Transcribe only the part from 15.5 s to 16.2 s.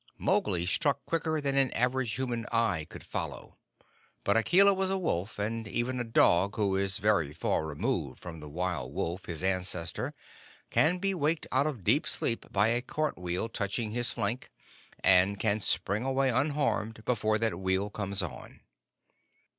spring